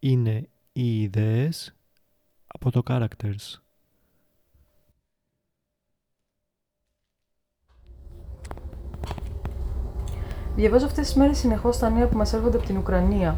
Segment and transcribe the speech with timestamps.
[0.00, 1.74] είναι οι ιδέες
[2.46, 3.60] από το characters.
[10.56, 13.36] Διαβάζω αυτές τις μέρες συνεχώς τα νέα που μας έρχονται από την Ουκρανία.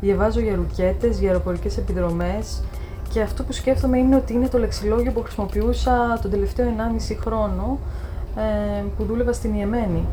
[0.00, 2.62] Διαβάζω για ρουκέτες, για αεροπορικές επιδρομές
[3.12, 6.74] και αυτό που σκέφτομαι είναι ότι είναι το λεξιλόγιο που χρησιμοποιούσα τον τελευταίο
[7.08, 7.78] 1,5 χρόνο
[8.36, 10.06] ε, που δούλευα στην Ιεμένη.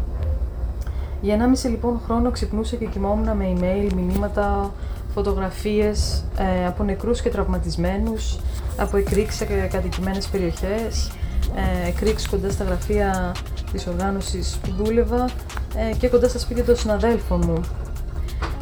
[1.22, 4.72] Για 1,5 λοιπόν χρόνο ξυπνούσα και κοιμόμουν με email, μηνύματα,
[5.14, 8.40] φωτογραφίες ε, από νεκρούς και τραυματισμένους,
[8.78, 11.12] από εκρήξεις σε κατοικημένες περιοχές,
[11.56, 13.36] ε, εκρήξεις κοντά στα γραφεία
[13.72, 15.30] της οργάνωσης που δούλευα
[15.76, 17.62] ε, και κοντά στα σπίτια των συναδέλφων μου.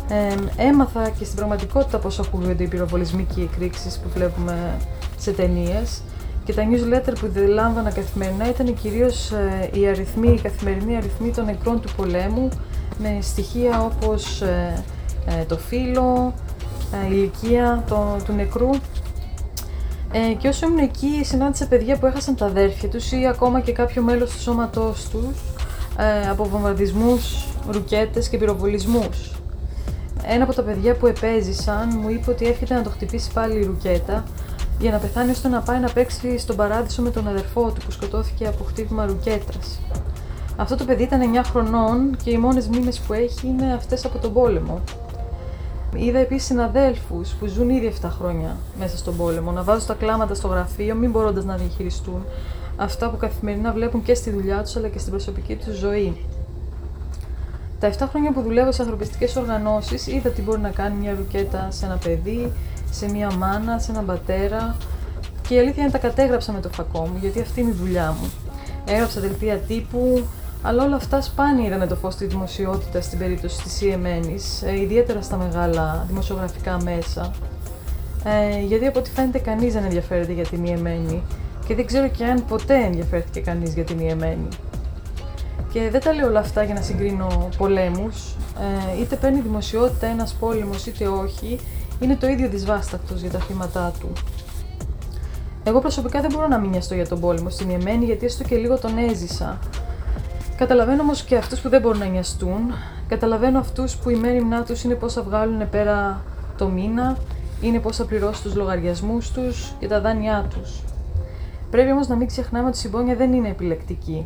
[0.10, 4.78] Ε, έμαθα και στην πραγματικότητα πώς ακούγονται οι πυροβολισμοί και οι εκρήξεις που βλέπουμε
[5.18, 6.02] σε ταινίες.
[6.46, 11.46] Και τα newsletter που λάμβανα καθημερινά ήταν κυρίως ε, οι αριθμοί, οι καθημερινοί αριθμοί των
[11.46, 12.50] νεκρών του πολέμου
[12.98, 14.84] με στοιχεία όπως ε, ε,
[15.48, 16.34] το φύλλο,
[16.94, 18.70] η ηλικία το, του νεκρού
[20.12, 23.72] ε, και όσο ήμουν εκεί συνάντησα παιδιά που έχασαν τα αδέρφια τους ή ακόμα και
[23.72, 25.38] κάποιο μέλος του σώματός τους
[25.98, 29.32] ε, από βομβαρδισμούς, ρουκέτες και πυροβολισμούς.
[30.24, 33.64] Ένα από τα παιδιά που επέζησαν μου είπε ότι εύχεται να το χτυπήσει πάλι η
[33.64, 34.24] ρουκέτα
[34.80, 37.92] για να πεθάνει ώστε να πάει να παίξει στον παράδεισο με τον αδερφό του που
[37.92, 39.80] σκοτώθηκε από χτύπημα ρουκέτας.
[40.56, 44.18] Αυτό το παιδί ήταν 9 χρονών και οι μόνες μνήμες που έχει είναι αυτές από
[44.18, 44.82] τον πόλεμο.
[45.96, 50.34] Είδα επίσης συναδέλφους που ζουν ήδη 7 χρόνια μέσα στον πόλεμο να βάζουν τα κλάματα
[50.34, 52.26] στο γραφείο, μην μπορώντας να διαχειριστούν
[52.76, 56.26] αυτά που καθημερινά βλέπουν και στη δουλειά τους αλλά και στην προσωπική τους ζωή.
[57.80, 61.68] Τα 7 χρόνια που δουλεύω σε ανθρωπιστικές οργανώσεις, είδα τι μπορεί να κάνει μια ρουκέτα
[61.72, 62.52] σε ένα παιδί,
[62.92, 64.76] σε μια μάνα, σε έναν πατέρα.
[65.48, 68.16] Και η αλήθεια είναι τα κατέγραψα με το φακό μου, γιατί αυτή είναι η δουλειά
[68.22, 68.32] μου.
[68.86, 70.28] Έγραψα δελτία τύπου,
[70.62, 75.22] αλλά όλα αυτά σπάνια είδανε το φως της δημοσιότητας στην περίπτωση της Ιεμένης, ε, ιδιαίτερα
[75.22, 77.32] στα μεγάλα δημοσιογραφικά μέσα.
[78.24, 81.24] Ε, γιατί από ό,τι φαίνεται κανείς δεν ενδιαφέρεται για την Ιεμένη
[81.68, 84.48] και δεν ξέρω και αν ποτέ ενδιαφέρθηκε κανείς για την Ιεμένη.
[85.72, 88.36] Και δεν τα λέω όλα αυτά για να συγκρίνω πολέμους,
[88.98, 91.60] ε, είτε παίρνει δημοσιότητα ένας πόλεμος είτε όχι,
[92.00, 94.12] είναι το ίδιο δυσβάστακτος για τα θύματα του.
[95.64, 98.56] Εγώ προσωπικά δεν μπορώ να μην νοιαστώ για τον πόλεμο στην Ιεμένη γιατί έστω και
[98.56, 99.60] λίγο τον έζησα
[100.60, 102.74] Καταλαβαίνω όμως και αυτούς που δεν μπορούν να νοιαστούν.
[103.08, 106.22] Καταλαβαίνω αυτούς που η μέρημνά τους είναι πώς θα βγάλουν πέρα
[106.58, 107.18] το μήνα,
[107.62, 110.84] είναι πώς θα πληρώσουν τους λογαριασμούς τους και τα δάνειά τους.
[111.72, 114.26] Πρέπει όμως να μην ξεχνάμε ότι η συμπόνια δεν είναι επιλεκτική.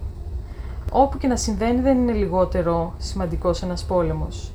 [0.91, 4.51] Όπου και να συμβαίνει δεν είναι λιγότερο σημαντικός ένας πόλεμος.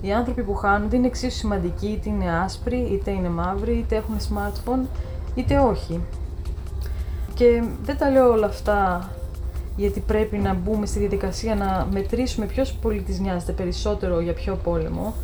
[0.00, 4.16] Οι άνθρωποι που χάνονται είναι εξίσου σημαντικοί, είτε είναι άσπροι, είτε είναι μαύροι, είτε έχουν
[4.18, 4.86] smartphone,
[5.34, 6.00] είτε όχι.
[7.34, 9.08] Και δεν τα λέω όλα αυτά
[9.76, 15.14] γιατί πρέπει να μπούμε στη διαδικασία να μετρήσουμε ποιος πολίτης νοιάζεται περισσότερο για ποιο πόλεμο,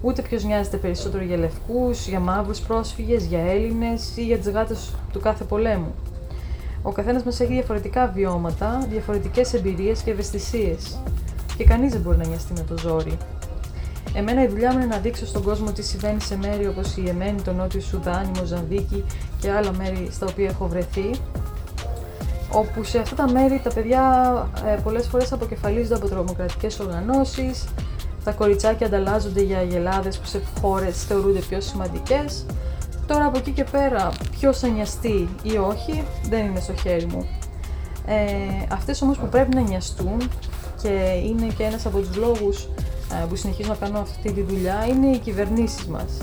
[0.00, 4.94] ούτε ποιος νοιάζεται περισσότερο για λευκούς, για μαύρους πρόσφυγες, για Έλληνες ή για τι γάτες
[5.12, 5.94] του κάθε πολέμου.
[6.82, 10.98] Ο καθένας μας έχει διαφορετικά βιώματα, διαφορετικές εμπειρίες και ευαισθησίες.
[11.56, 13.16] Και κανείς δεν μπορεί να νοιαστεί με το ζόρι.
[14.14, 17.08] Εμένα η δουλειά μου είναι να δείξω στον κόσμο τι συμβαίνει σε μέρη όπως η
[17.08, 19.04] Εμένη, το Νότιο Σουδάν, η Μοζαμβίκη
[19.40, 21.10] και άλλα μέρη στα οποία έχω βρεθεί
[22.52, 24.02] όπου σε αυτά τα μέρη τα παιδιά
[24.66, 27.64] ε, πολλές φορές αποκεφαλίζονται από τρομοκρατικές οργανώσεις,
[28.24, 32.46] τα κοριτσάκια ανταλλάζονται για αγελάδες που σε χώρες θεωρούνται πιο σημαντικές.
[33.06, 37.28] Τώρα από εκεί και πέρα ποιος θα νοιαστεί ή όχι δεν είναι στο χέρι μου.
[38.06, 38.16] Ε,
[38.72, 40.30] αυτές όμως που πρέπει να νοιαστούν
[40.82, 42.68] και είναι και ένας από τους λόγους
[43.12, 46.18] ε, που συνεχίζω να κάνω αυτή τη δουλειά είναι οι κυβερνήσεις μας.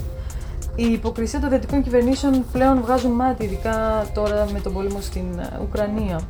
[0.75, 5.59] Η υποκρισία των δυτικών κυβερνήσεων πλέον βγάζουν μάτι, ειδικά τώρα με τον πόλεμο στην ε,
[5.62, 6.22] Ουκρανία.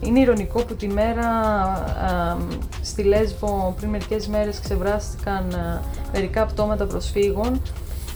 [0.00, 2.36] Είναι ηρωνικό που τη μέρα α,
[2.82, 5.80] στη Λέσβο πριν μερικές μέρες ξεβράστηκαν α,
[6.12, 7.60] μερικά πτώματα προσφύγων.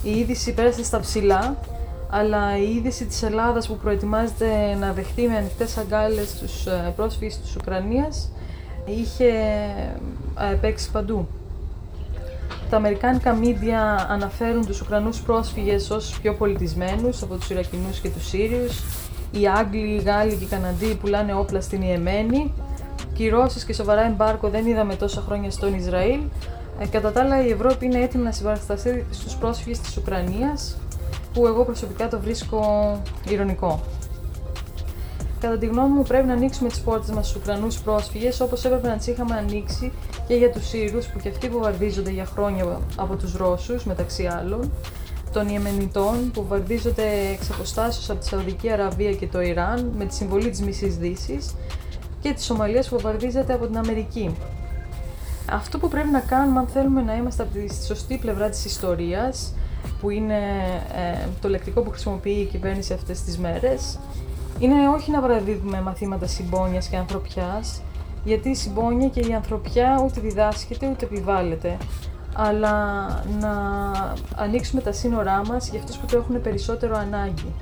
[0.03, 1.57] Η είδηση πέρασε στα ψηλά,
[2.11, 7.41] αλλά η είδηση της Ελλάδας που προετοιμάζεται να δεχτεί με ανοιχτές αγκάλες τους ε, πρόσφυγες
[7.41, 8.31] της Ουκρανίας
[8.85, 9.29] είχε
[10.53, 11.29] ε, παίξει παντού.
[12.71, 18.29] Τα αμερικάνικα μίντια αναφέρουν τους Ουκρανούς πρόσφυγες ως πιο πολιτισμένους από τους Ιρακινούς και τους
[18.29, 18.83] Σύριους.
[19.31, 22.53] Οι Άγγλοι, οι Γάλλοι και οι Καναντοί πουλάνε όπλα στην Ιεμένη.
[23.13, 26.21] Κυρώσεις και σοβαρά εμπάρκο δεν είδαμε τόσα χρόνια στον Ισραήλ.
[26.79, 30.77] Ε, κατά τα άλλα η Ευρώπη είναι έτοιμη να συμπαρασταθεί στους πρόσφυγες της Ουκρανίας,
[31.33, 32.63] που εγώ προσωπικά το βρίσκω
[33.29, 33.81] ηρωνικό.
[35.41, 38.89] Κατά τη γνώμη μου, πρέπει να ανοίξουμε τις πόρτες μας στους Ουκρανούς πρόσφυγες όπως έπρεπε
[38.89, 39.93] να τις είχαμε ανοίξει
[40.29, 44.73] και για τους Σύρους, που και αυτοί βομβαρδίζονται για χρόνια από τους Ρώσους, μεταξύ άλλων,
[45.33, 47.03] των Ιεμενιτών, που βομβαρδίζονται
[47.33, 51.55] εξ αποστάσεως από τη Σαουδική Αραβία και το Ιράν με τη συμβολή της Μισής Δύσης,
[52.21, 54.37] και της Σομαλίας που βομβαρδίζεται από την Αμερική.
[55.51, 59.55] Αυτό που πρέπει να κάνουμε αν θέλουμε να είμαστε από τη σωστή πλευρά της ιστορίας
[60.01, 60.39] που είναι
[60.95, 63.99] ε, το λεκτικό που χρησιμοποιεί η κυβέρνηση αυτές τις μέρες,
[64.59, 67.81] είναι όχι να βραδίδουμε μαθήματα συμπόνιας και ανθρωπιάς,
[68.25, 71.77] γιατί η συμπόνια και η ανθρωπιά ούτε διδάσκεται ούτε επιβάλλεται,
[72.35, 73.07] αλλά
[73.41, 73.53] να
[74.37, 77.55] ανοίξουμε τα σύνορά μας για αυτούς που το έχουν περισσότερο ανάγκη.